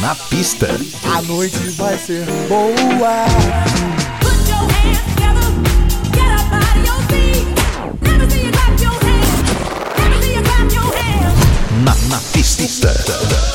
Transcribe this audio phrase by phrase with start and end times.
[0.00, 0.66] Na pista.
[1.14, 3.26] A noite vai ser boa.
[11.84, 13.49] Na, na pista.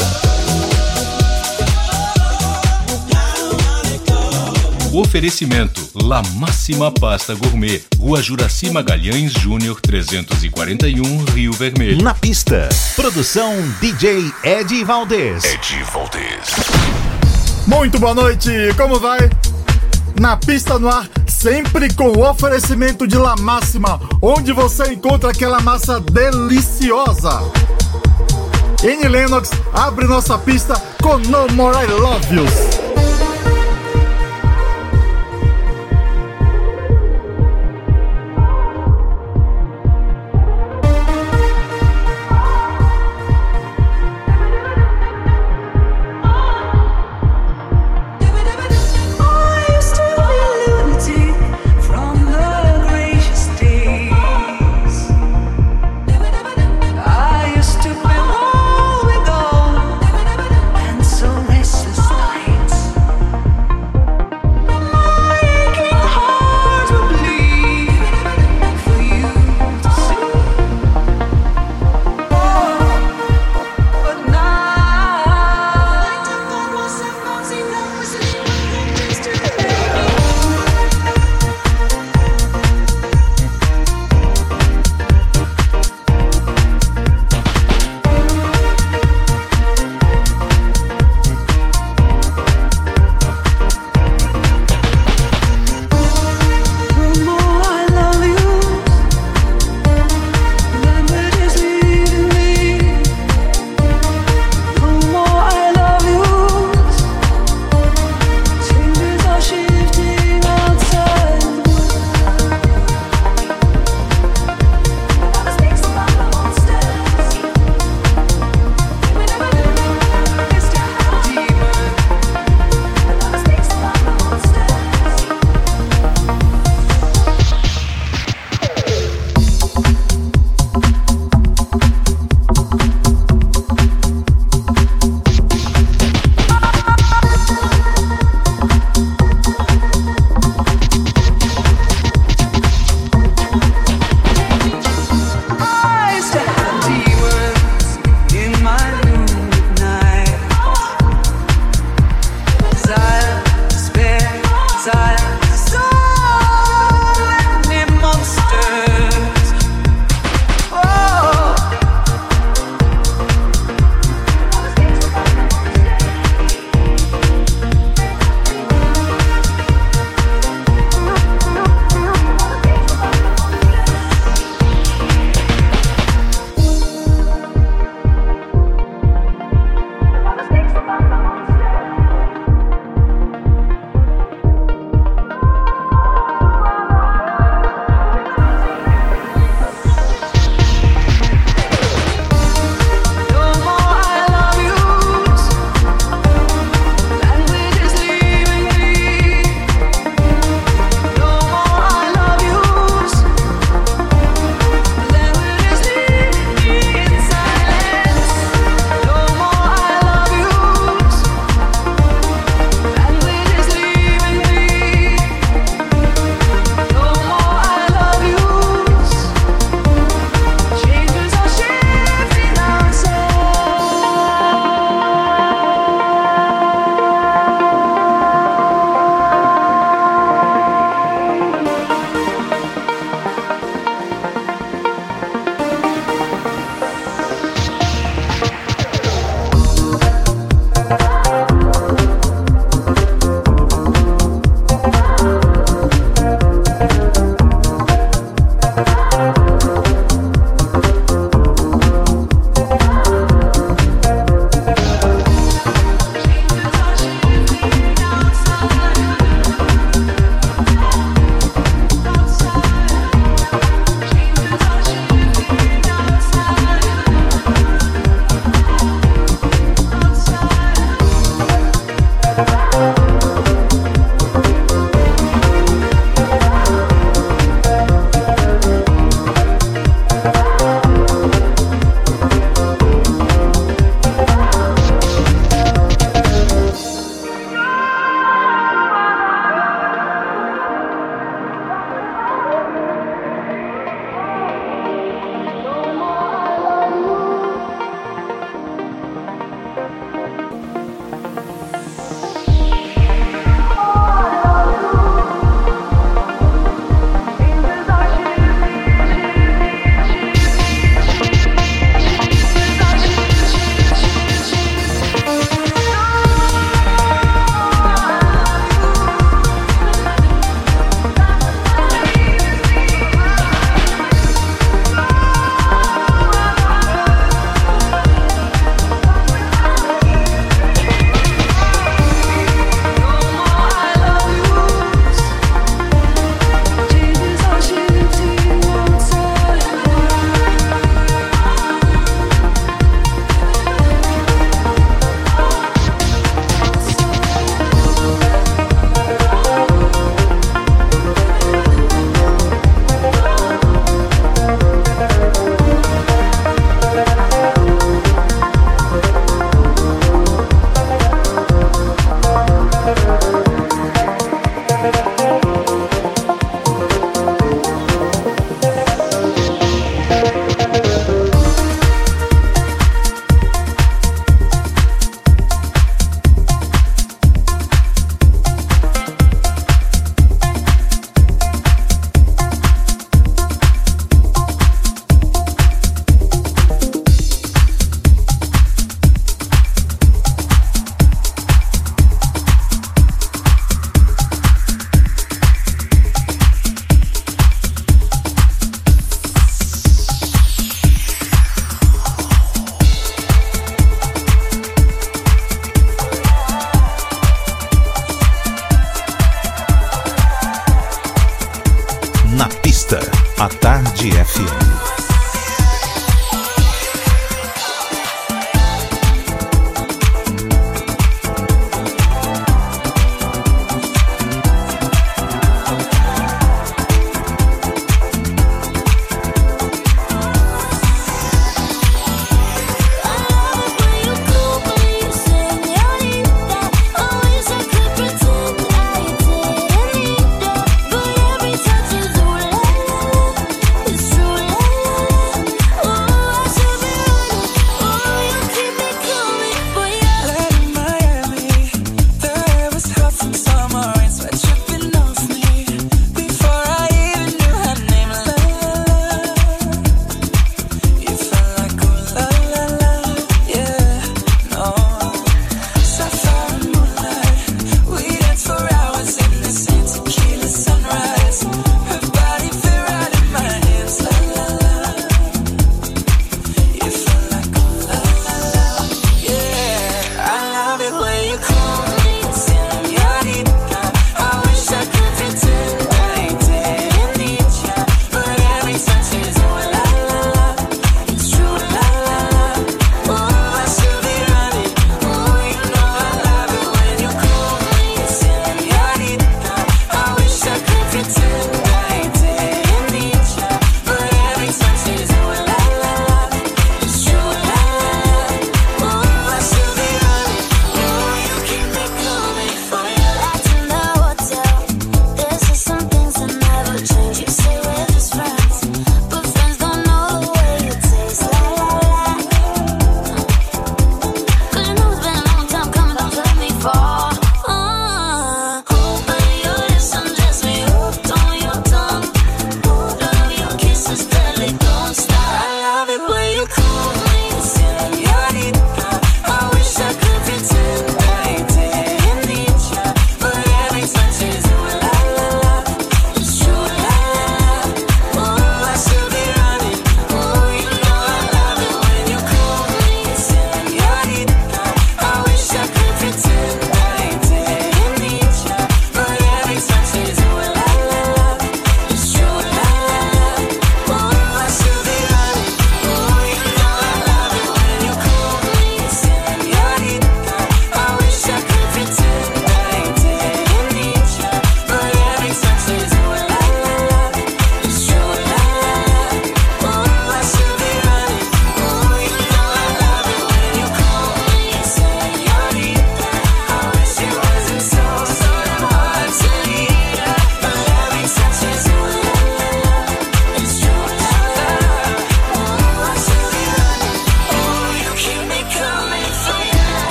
[4.96, 12.02] Oferecimento La Máxima Pasta Gourmet, Rua Juraci Magalhães Júnior 341, Rio Vermelho.
[12.02, 12.70] Na pista.
[12.96, 15.44] Produção DJ Ed Valdez.
[15.44, 16.56] Ed Valdez.
[17.68, 19.30] Muito boa noite, como vai?
[20.18, 25.60] Na pista no ar, sempre com o oferecimento de La Máxima, onde você encontra aquela
[25.60, 27.42] massa deliciosa.
[28.82, 32.95] N Lennox abre nossa pista com No More I Love Yous.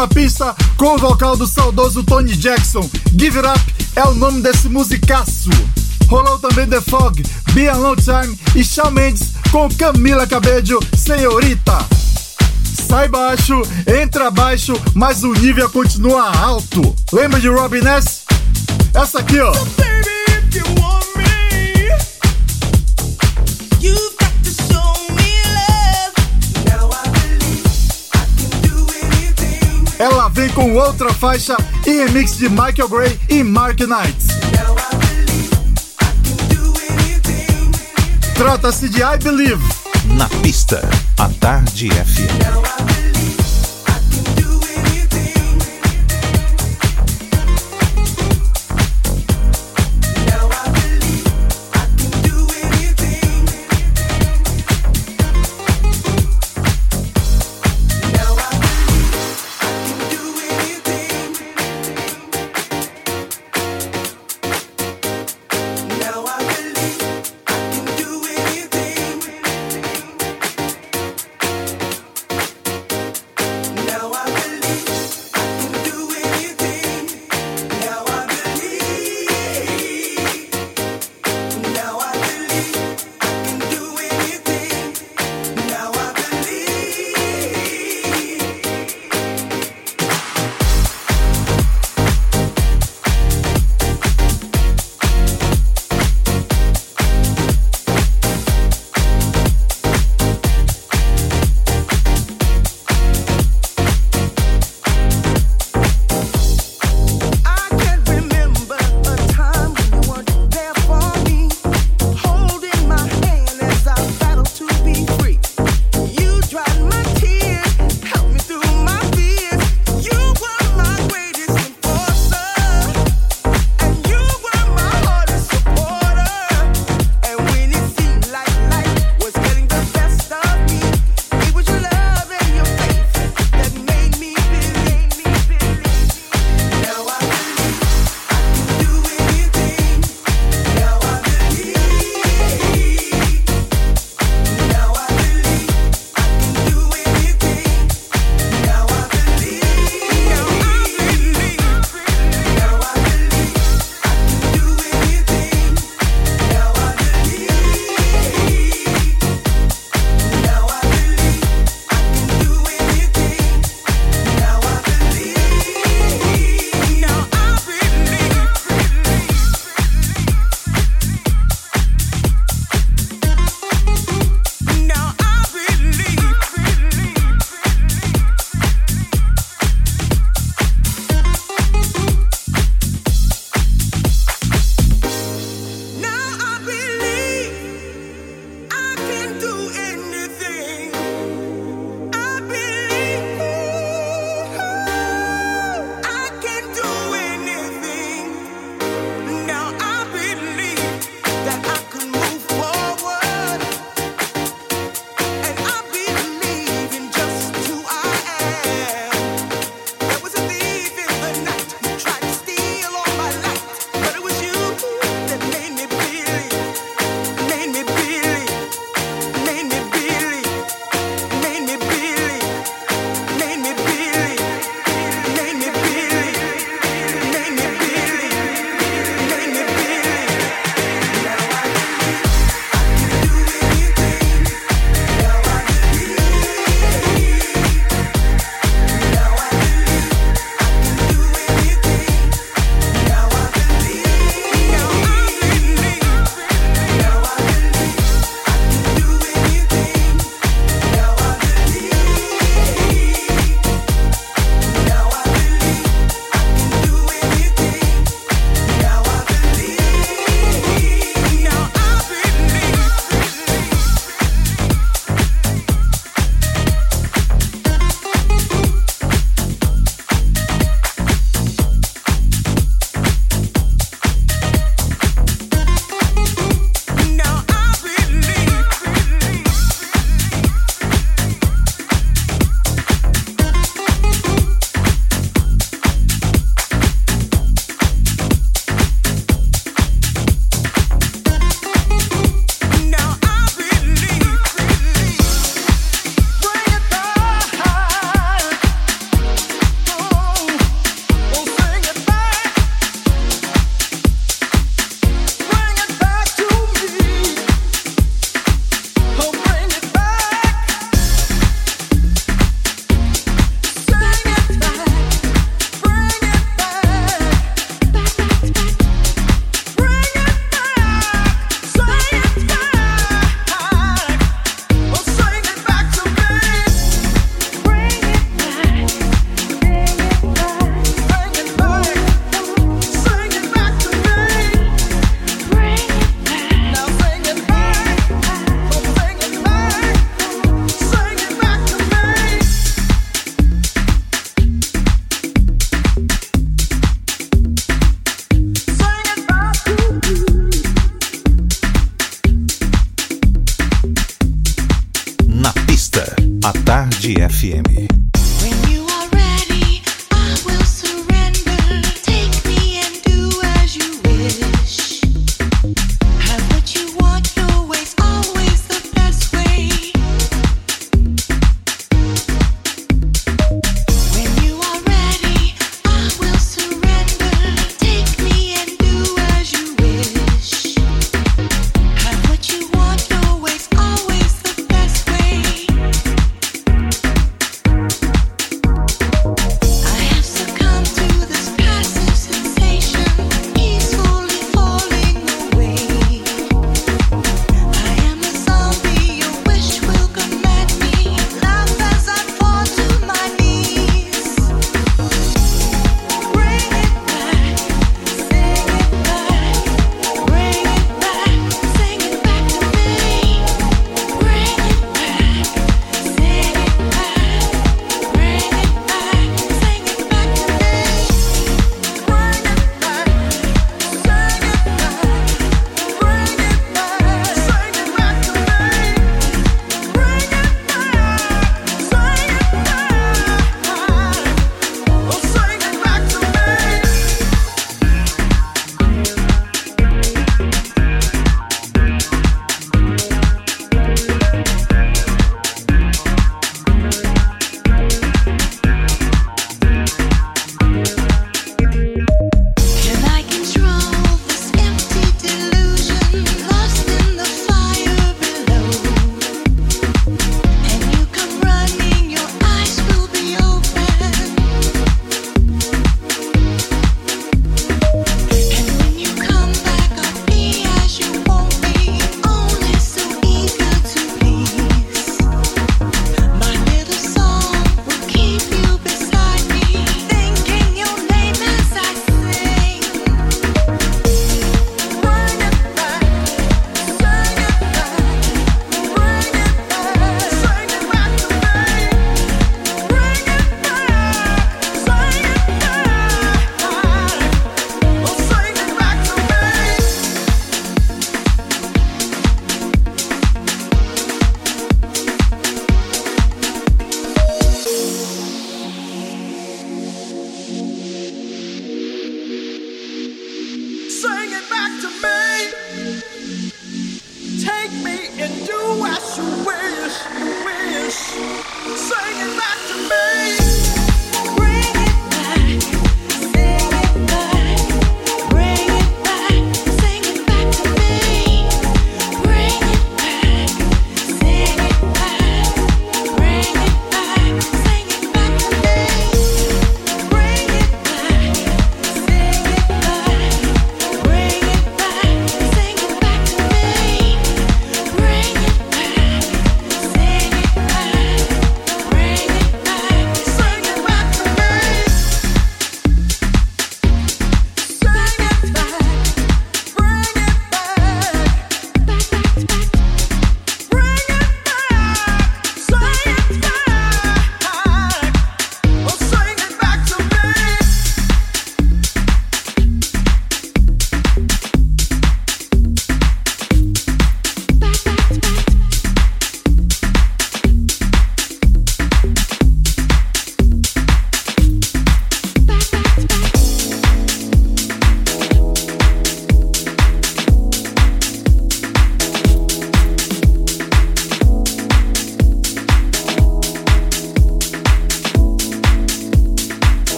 [0.00, 2.88] Na Pista, com o vocal do saudoso Tony Jackson.
[3.18, 5.50] Give It Up é o nome desse musicaço.
[6.08, 11.86] Rolou também The Fog, Be a Long Time e Shawn Mendes com Camila Cabello, Senhorita.
[12.88, 16.96] Sai baixo, entra baixo, mas o nível continua alto.
[17.12, 18.22] Lembra de Robin Ness?
[18.94, 19.52] Essa aqui, ó.
[30.00, 31.54] Ela vem com outra faixa
[31.86, 34.16] e remix de Michael Gray e Mark Knight.
[38.32, 39.62] Trata-se de I Believe.
[40.16, 40.80] Na pista,
[41.18, 42.79] a Tarde FM.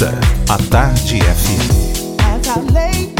[0.00, 3.17] A à Tarde FM.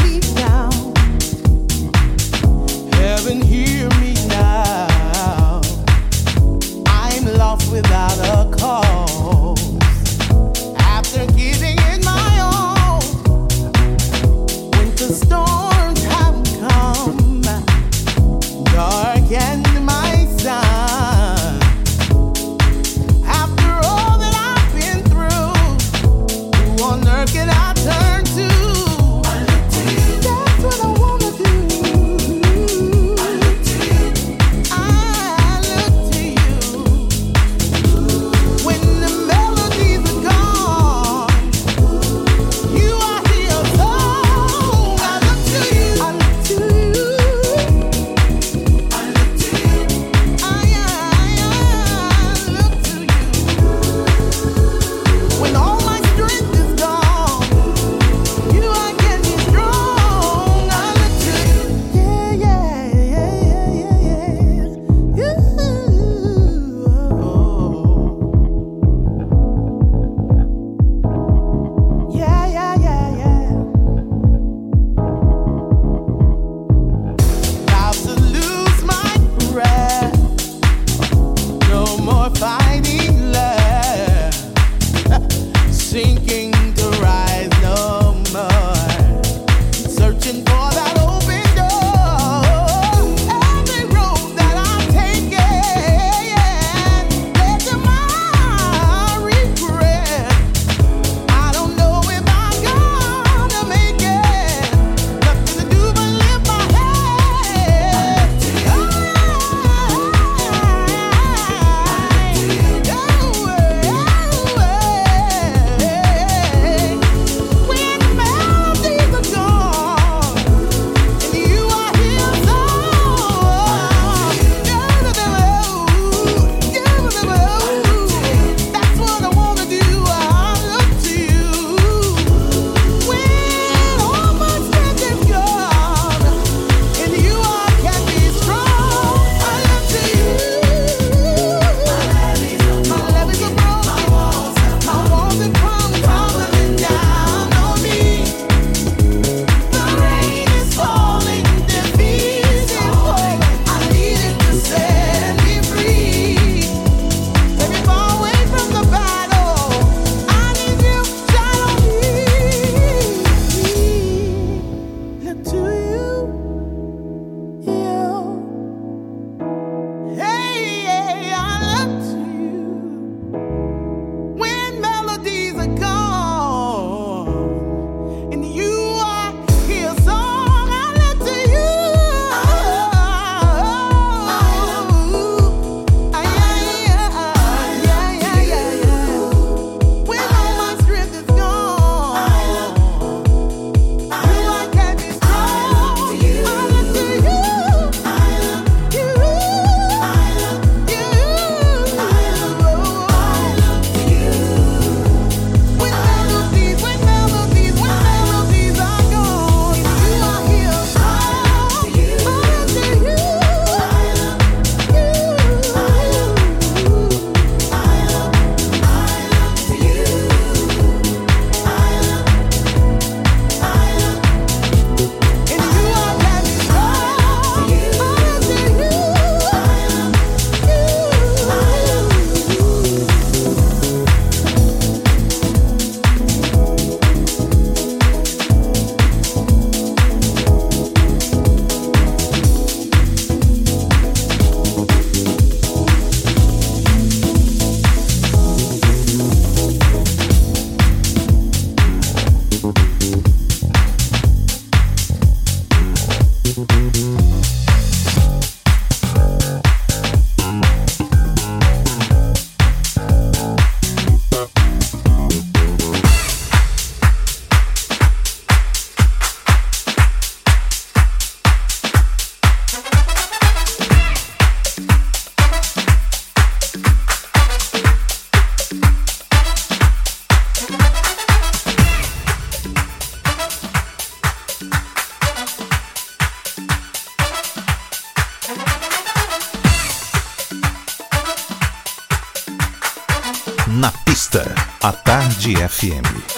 [295.49, 296.38] Tarde FM.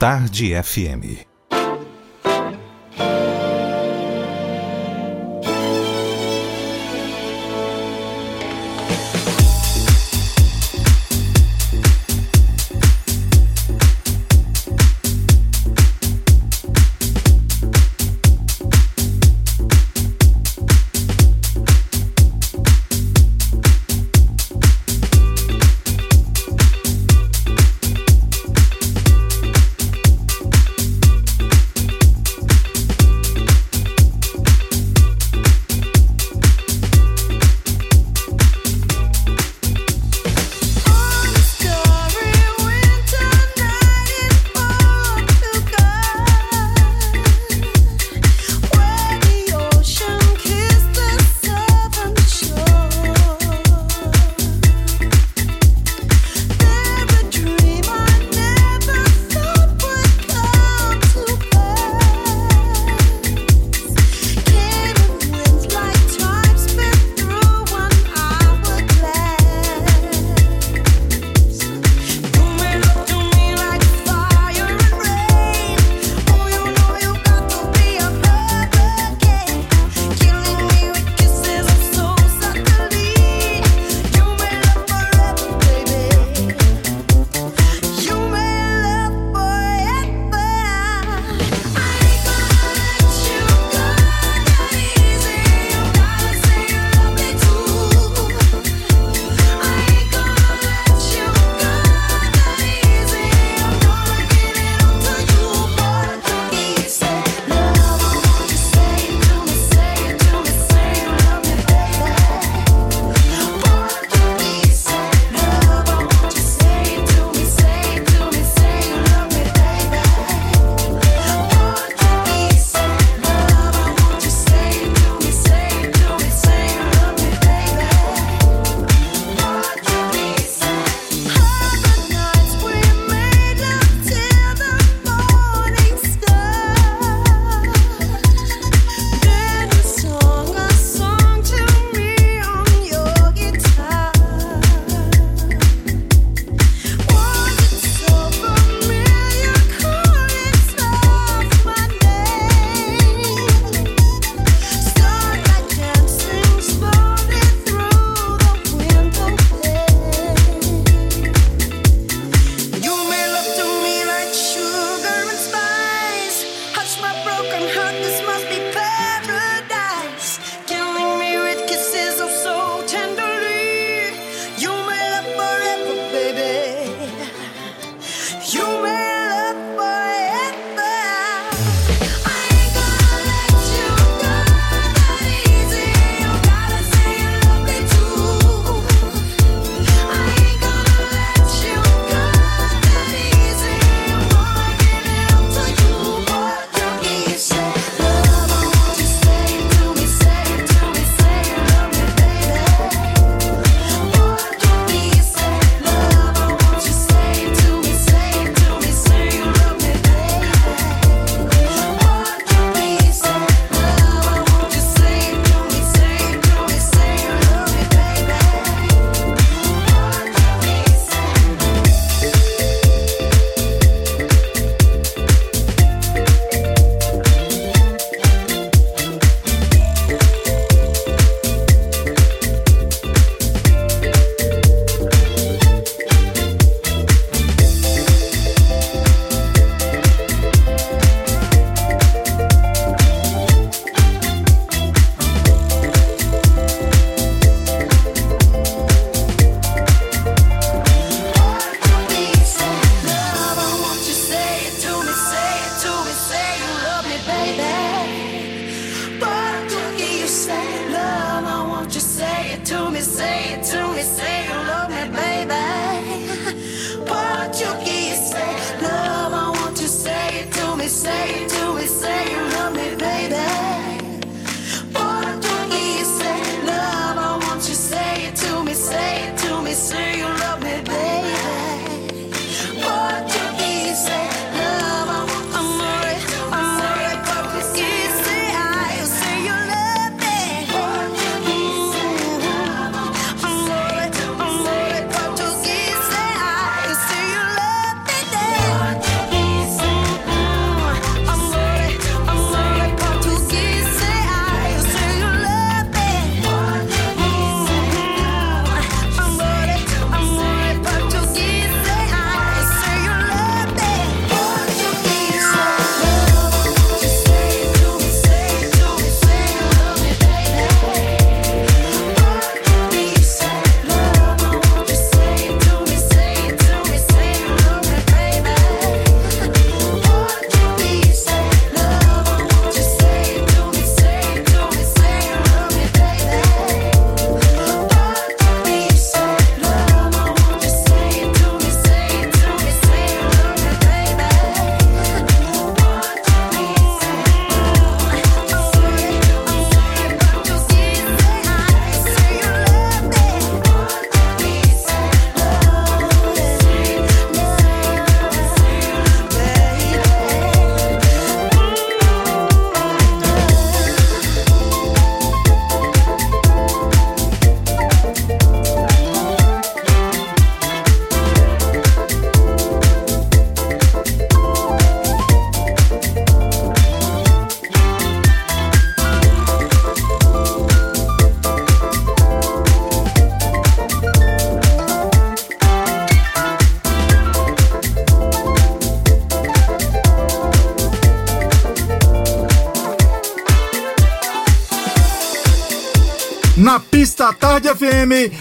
[0.00, 1.29] Tarde FM.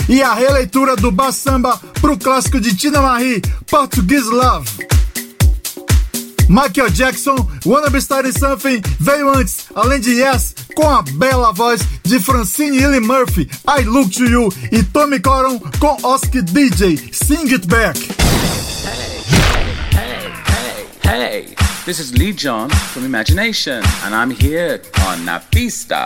[0.10, 4.68] e a releitura do Bassamba pro clássico de Tina Marie, Portuguese Love.
[6.50, 11.82] Michael Jackson, Wanna Be Starting Something, veio antes, além de Yes, com a bela voz
[12.04, 17.54] de Francine Lee Murphy, I Look To You, e Tommy Coron com Oski DJ, Sing
[17.54, 18.00] It Back.
[19.94, 20.34] Hey,
[21.04, 21.56] hey, hey,
[21.86, 26.06] This is Lee John from Imagination, and I'm here on Napista.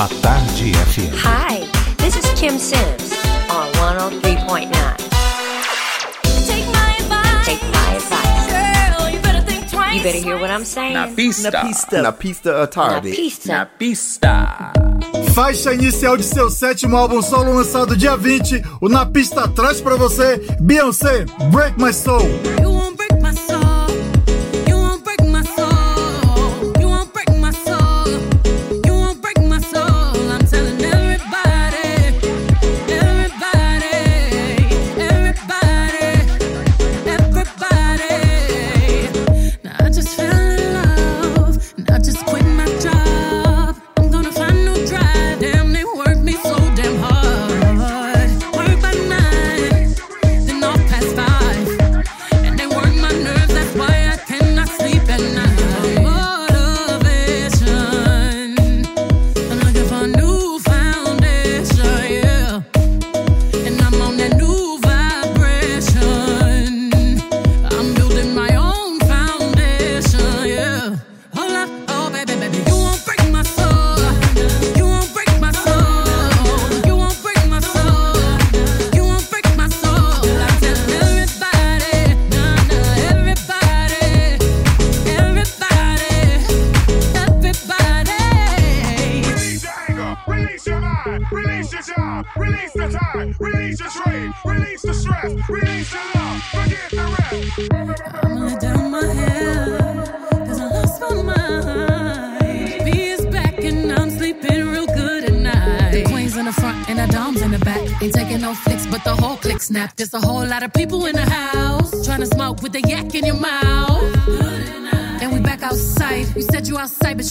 [0.00, 1.12] A Tarde FM.
[1.12, 1.60] Hi,
[1.98, 3.12] this is Kim Sims
[3.50, 3.68] on
[4.22, 4.72] 103.9.
[9.92, 10.94] You better hear what I'm saying.
[10.94, 11.50] Na pista.
[11.50, 12.00] Na pista.
[12.00, 13.10] Na pista, a tarde.
[13.10, 13.52] Na pista.
[13.52, 14.72] Na pista.
[15.34, 18.62] Faixa inicial de seu sétimo álbum solo lançado dia 20.
[18.80, 22.26] O Na Pista traz para você Beyoncé, Break My Soul.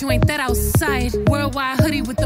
[0.01, 1.13] you ain't that outside.
[1.29, 2.18] Worldwide hoodie with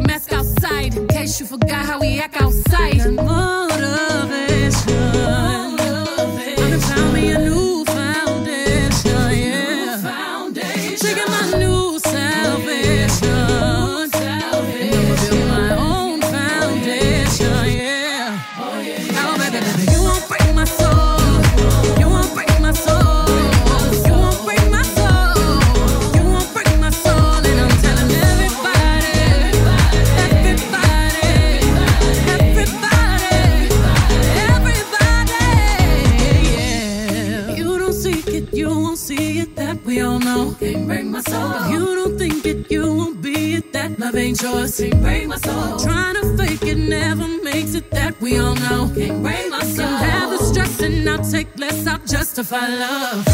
[52.55, 53.32] I love.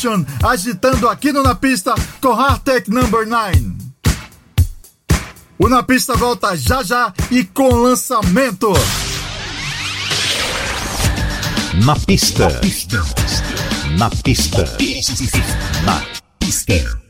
[0.00, 3.72] Delegation agitando aqui no Na Pista com Hardtech Number 9.
[5.58, 8.72] O Na Pista volta já já e com lançamento.
[11.84, 12.48] Na pista.
[12.48, 13.04] Na pista.
[13.98, 14.64] Na pista.
[15.84, 16.02] Na
[16.38, 17.00] pista.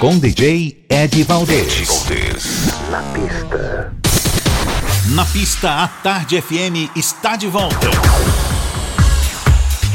[0.00, 1.88] Com DJ Ed Valdez.
[2.90, 3.92] Na pista.
[5.10, 7.88] Na pista, a Tarde FM está de volta.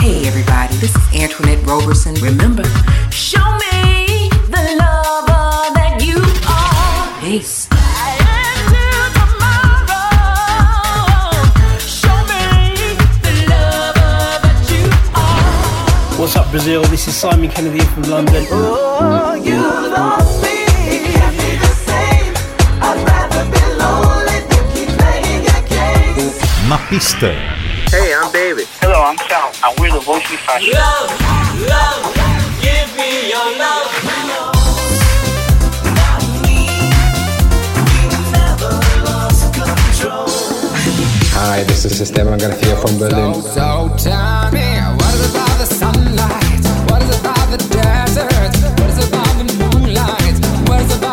[0.03, 2.13] Hey everybody, this is Antoinette Roberson.
[2.15, 2.65] Remember,
[3.09, 3.39] show
[3.71, 7.21] me the lover that you are.
[7.21, 7.69] Peace.
[16.19, 16.83] What's up, Brazil?
[16.91, 18.45] This is Simon Kennedy from London.
[18.51, 20.51] Oh, you lost me.
[26.67, 27.31] Na pista.
[27.31, 27.62] Hey, I'm David.
[28.95, 30.71] Hello, I'm Sal, and we're the Voice Fashion.
[30.71, 31.09] Love,
[31.65, 32.13] love,
[32.61, 33.89] give me your love.
[41.33, 43.33] Hi, this is Esteban Garcia from Berlin.
[43.33, 46.63] So, so tell me, what is about the sunlight?
[46.91, 48.53] What is about the desert?
[48.79, 50.37] What is about the moonlight?
[50.69, 51.12] What is about the mountains?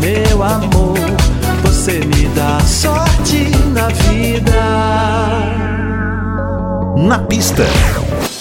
[0.00, 0.98] meu amor.
[1.62, 4.52] Você me dá sorte na vida.
[6.96, 7.64] Na pista,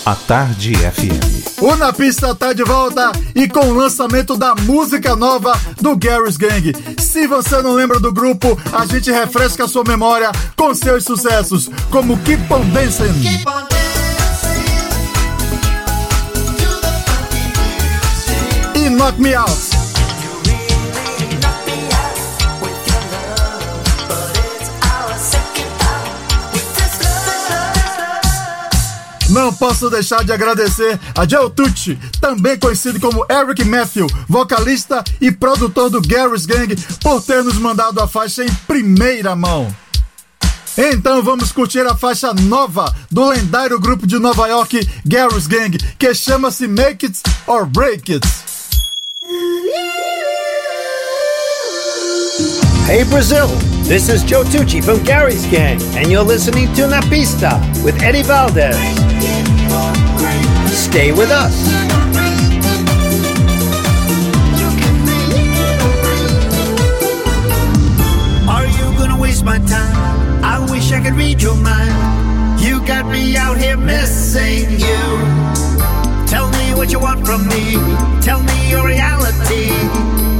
[0.05, 1.61] a Tarde FM.
[1.61, 6.37] O Na Pista tá de volta e com o lançamento da música nova do Gary's
[6.37, 6.73] Gang.
[6.99, 11.69] Se você não lembra do grupo, a gente refresca a sua memória com seus sucessos,
[11.89, 13.13] como Keep On Dancing.
[13.21, 13.75] Keep on
[18.75, 19.74] e Knock Me Out.
[29.35, 35.29] Não posso deixar de agradecer a Joe Tucci, também conhecido como Eric Matthew, vocalista e
[35.29, 39.75] produtor do Gary's Gang, por ter nos mandado a faixa em primeira mão.
[40.77, 46.15] Então vamos curtir a faixa nova do lendário grupo de Nova York, Gary's Gang, que
[46.15, 48.25] chama-se Make It or Break It.
[52.87, 53.49] Hey Brazil,
[53.87, 58.23] this is Joe Tucci from Gary's Gang, and you're listening to Na Pista with Eddie
[58.23, 58.75] Valdez.
[60.71, 61.53] Stay with us.
[68.49, 70.43] Are you gonna waste my time?
[70.43, 72.59] I wish I could read your mind.
[72.59, 75.03] You got me out here missing you.
[76.25, 77.77] Tell me what you want from me.
[78.21, 79.69] Tell me your reality.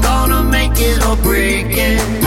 [0.02, 2.25] Gonna make it or break it.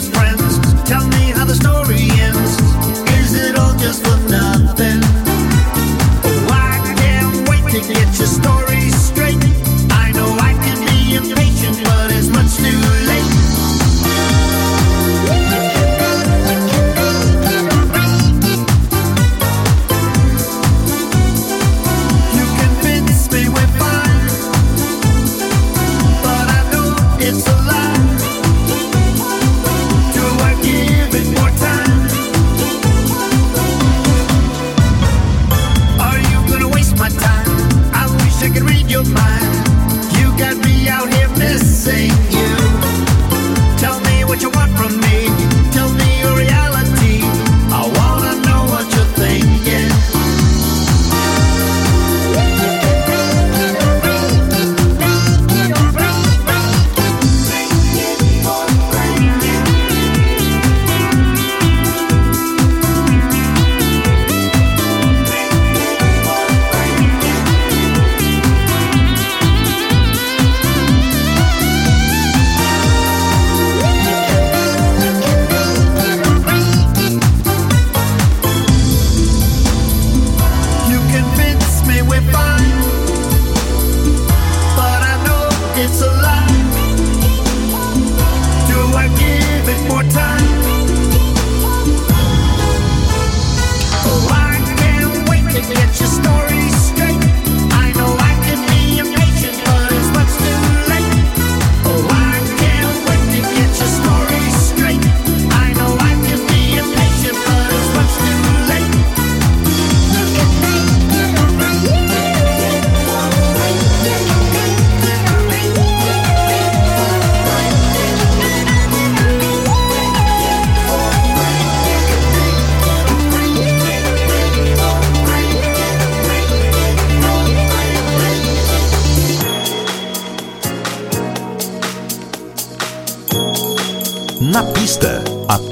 [0.00, 0.58] Just friends.
[0.88, 2.52] Tell me how the story ends.
[3.18, 5.00] Is it all just for nothing?
[6.22, 9.42] Oh, I can't wait to get your story straight.
[9.90, 13.07] I know I can be impatient, but it's much too late.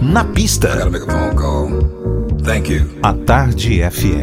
[0.00, 0.68] Na pista.
[3.02, 4.22] A Tarde FM.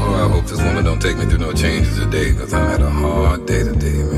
[0.00, 2.82] Oh, I hope this woman don't take me through no changes today, because I had
[2.82, 4.13] a hard day today, man.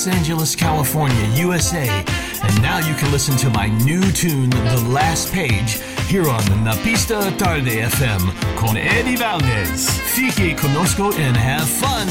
[0.00, 1.86] Los Angeles, California, USA.
[2.42, 5.78] And now you can listen to my new tune, The Last Page,
[6.08, 9.90] here on Na Pista Tarde FM con Eddie Valdez.
[10.14, 12.08] Fique conosco and have fun.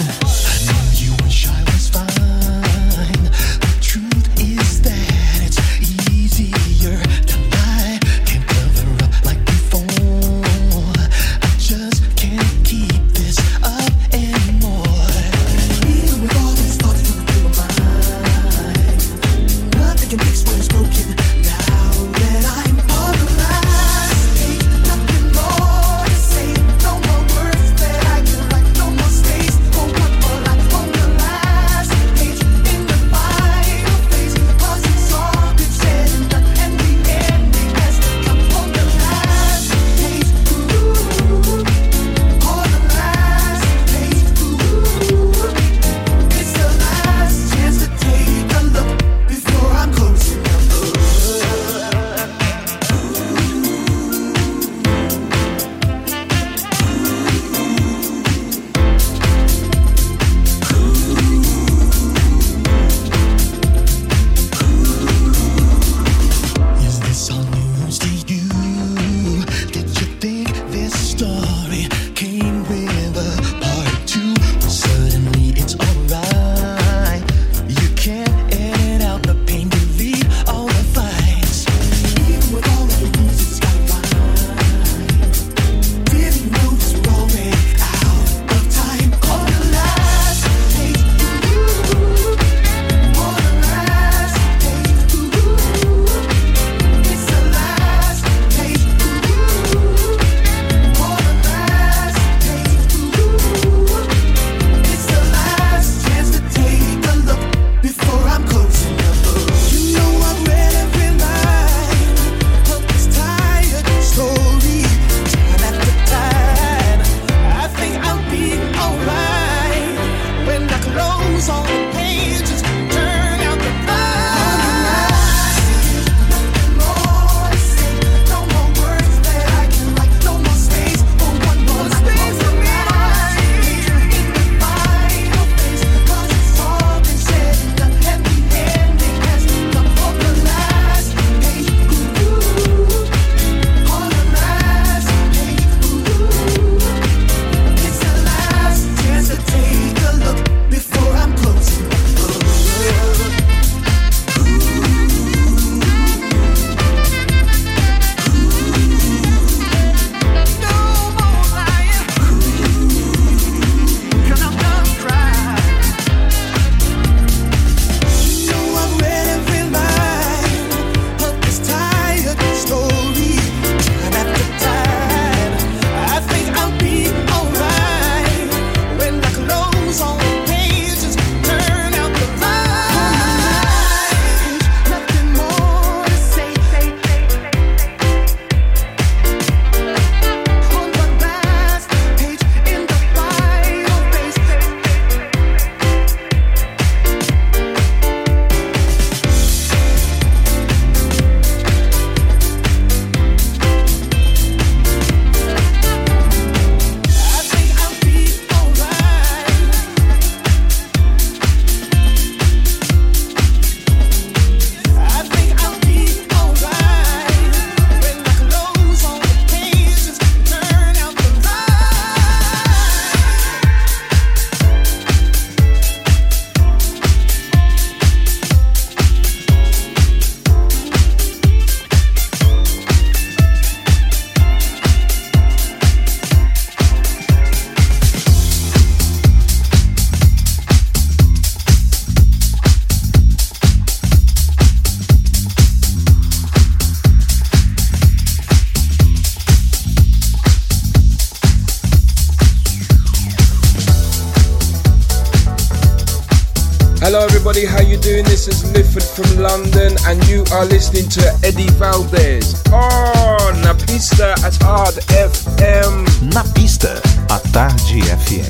[260.91, 266.05] listening to Eddie Valdez on oh, Pista at Hard FM.
[266.33, 268.49] Napista Pista, à Tarde FM.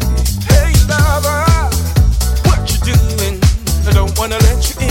[0.50, 1.46] Hey lover,
[2.46, 3.40] what you doing?
[3.88, 4.89] I don't wanna let you in.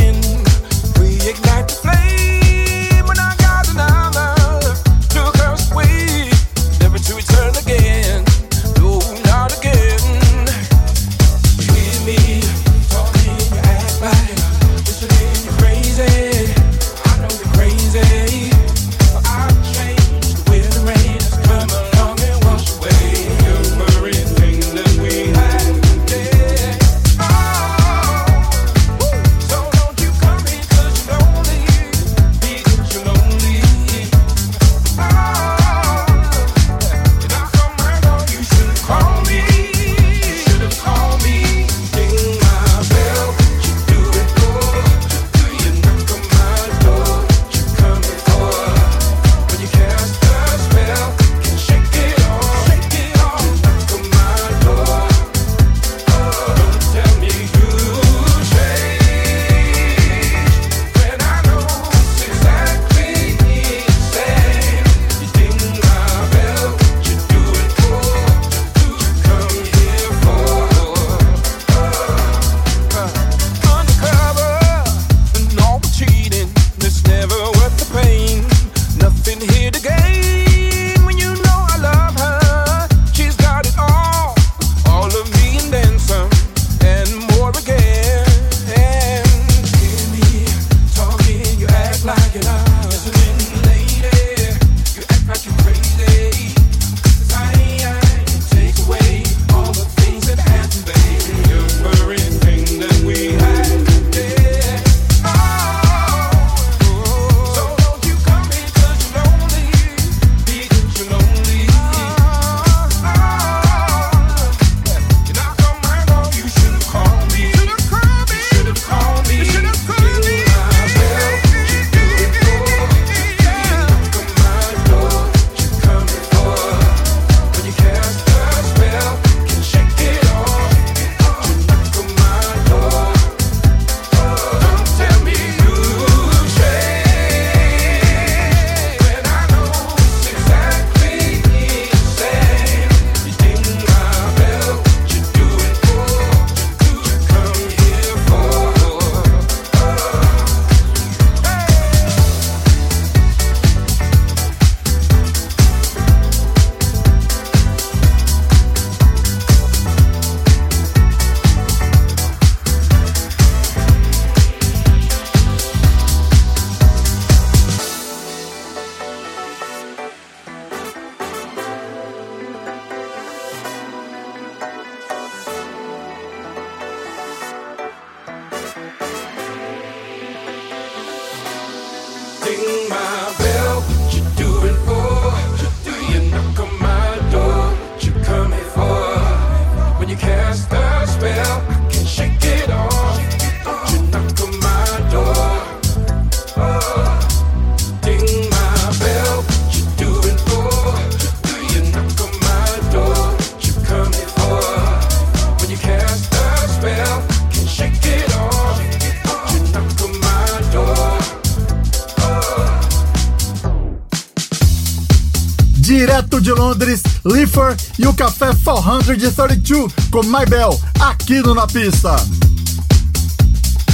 [219.16, 222.14] 32 com My Bell, aqui no Na Pista.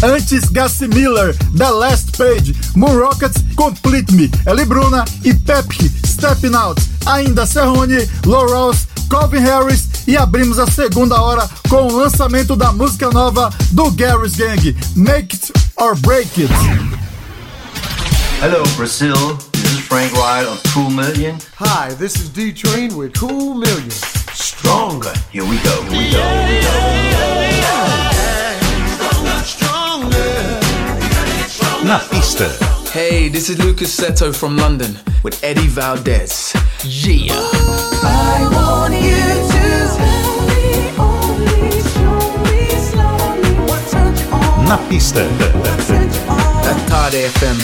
[0.03, 6.57] Antes, Gassi Miller, The Last Page, Moon Rockets, Complete Me, Eli Bruna e Pepe, Stepping
[6.57, 6.83] Out.
[7.07, 13.09] Ainda Serrone, Lorals, Calvin Harris e abrimos a segunda hora com o lançamento da música
[13.11, 16.53] nova do Garry's Gang, Make It or Break It.
[18.43, 21.39] Hello Brazil, this is Frank Wild on Cool Million.
[21.61, 24.24] Hi, this is D Train with Cool Million.
[24.35, 25.13] stronger.
[25.31, 26.95] Here we go, here we go, here we go.
[32.11, 32.49] Pista.
[32.91, 36.55] Hey, this is Lucas Seto from London with Eddie Valdez.
[36.85, 37.35] Yeah.
[37.35, 39.65] I want you to
[44.67, 45.29] Na pista.
[46.89, 47.59] Todd FM.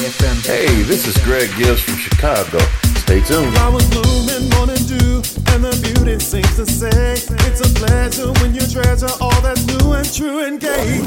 [0.47, 2.59] Hey, this is Greg Gibbs from Chicago.
[3.11, 3.53] Stay tuned.
[3.55, 5.16] Flowers bloom in morning dew,
[5.51, 7.15] and the beauty sings to say,
[7.45, 11.01] It's a pleasure when you treasure all that's new and true and gay.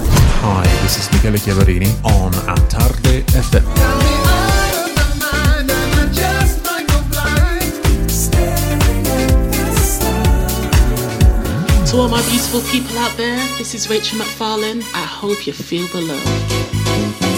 [0.44, 3.64] Hi, this is Michele Chiaverini on Attarde FM.
[11.88, 14.82] To all my beautiful people out there, this is Rachel McFarlane.
[14.94, 17.33] I hope you feel the love.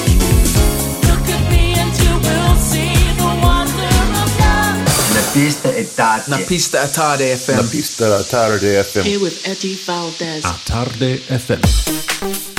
[5.35, 6.29] Pista è tardi.
[6.29, 7.55] Na pista è tardi FM.
[7.55, 9.01] Na pista tarde FM.
[9.01, 10.45] Here with Eddie Valdez.
[10.45, 12.54] Attarde FM.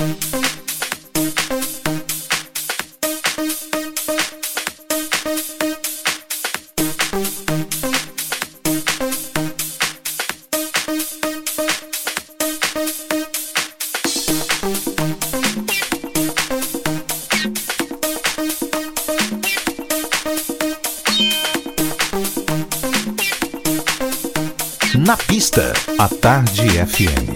[25.59, 27.36] A Tarde FM.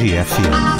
[0.00, 0.79] Tarde FM.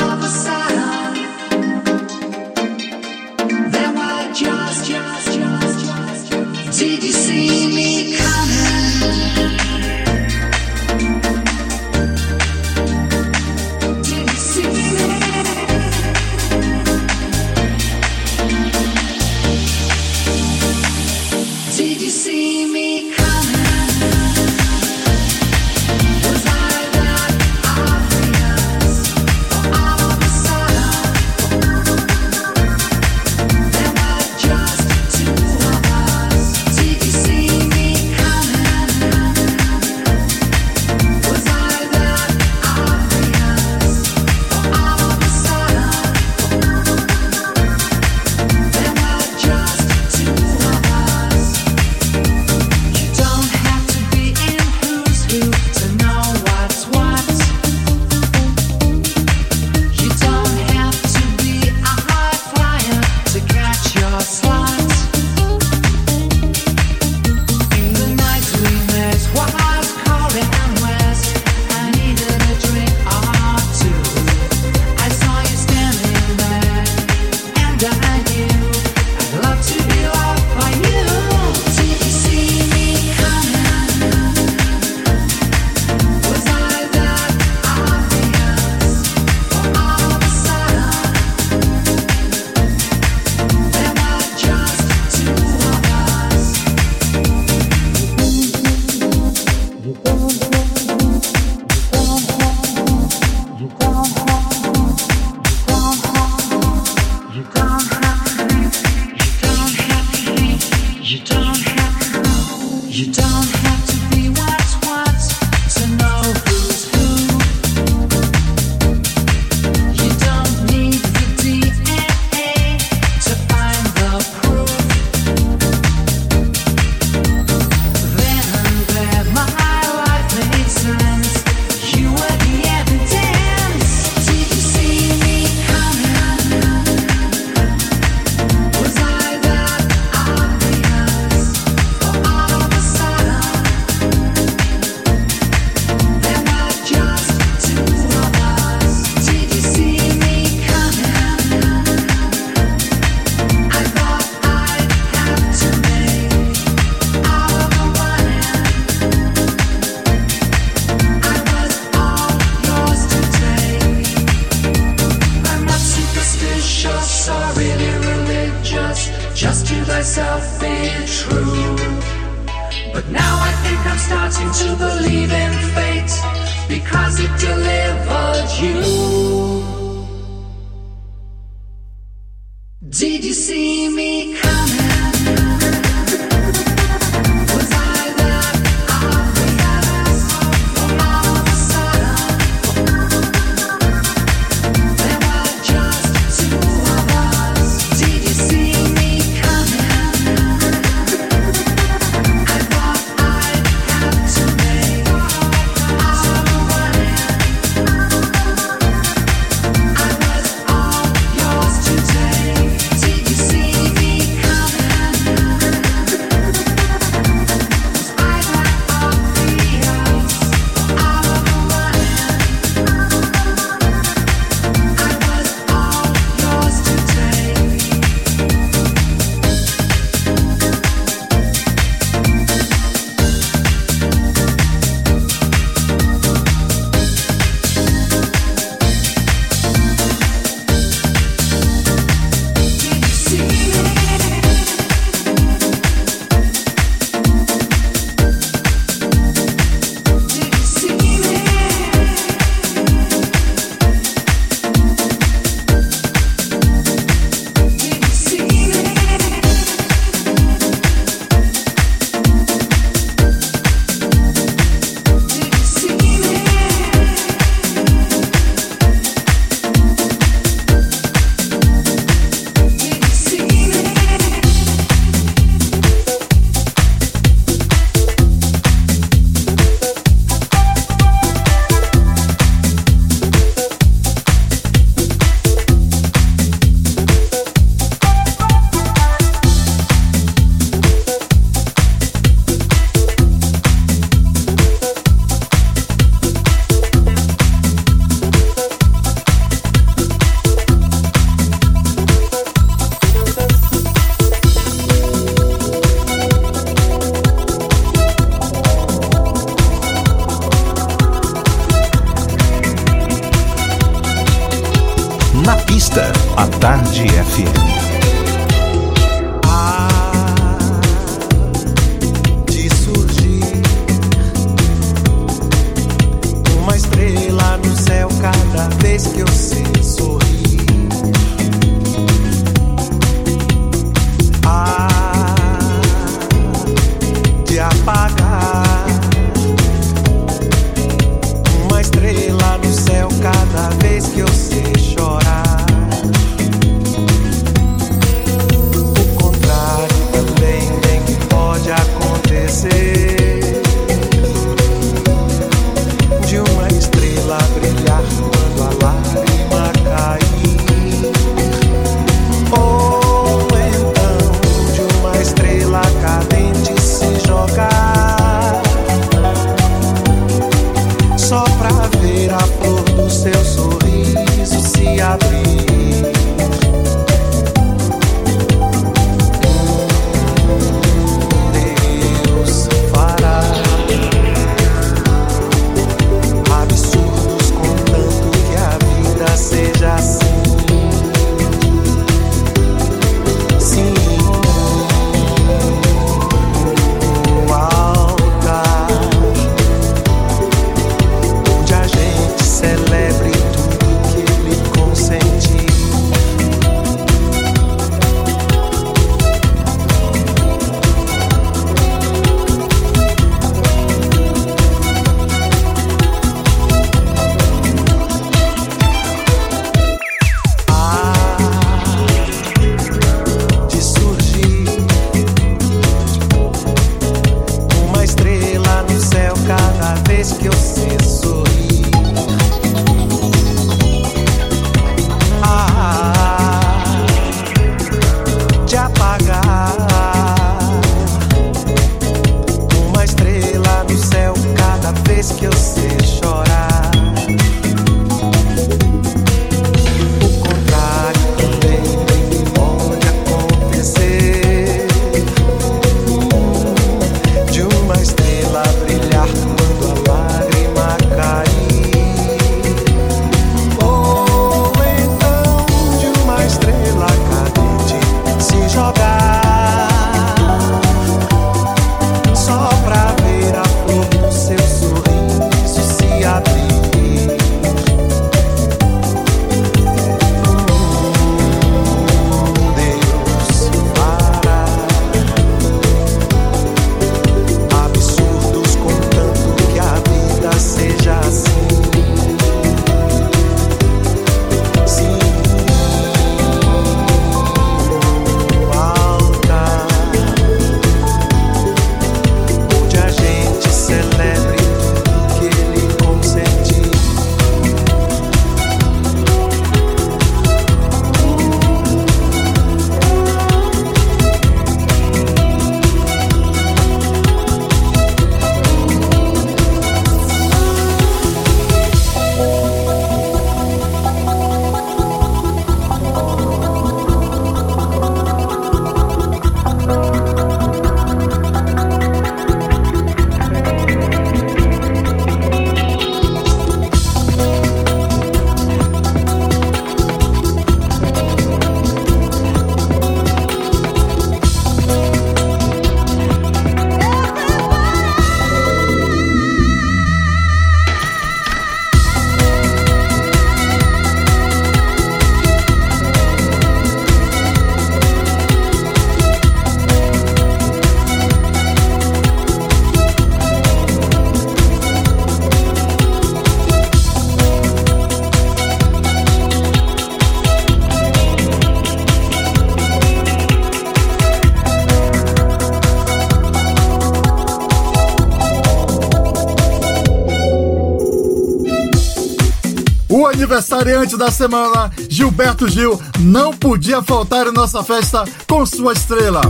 [583.40, 589.40] aniversariante da semana, Gilberto Gil, não podia faltar em nossa festa com sua estrela.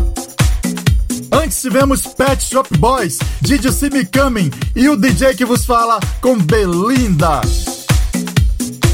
[1.32, 7.40] Antes tivemos Pet Shop Boys, Didi Mikami e o DJ que vos fala com Belinda.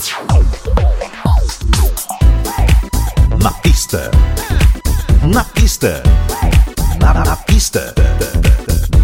[3.43, 4.09] Na pista.
[5.35, 6.01] Na pista.
[7.01, 7.93] Na, na pista.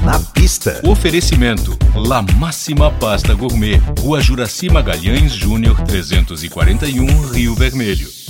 [0.05, 0.81] Na pista.
[0.85, 8.24] Oferecimento: La Máxima Pasta Gourmet, Rua Juraci Magalhães Júnior 341, Rio Vermelho.